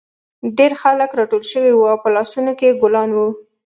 [0.57, 3.27] ډېر خلک راټول شوي وو او په لاسونو کې یې ګلان وو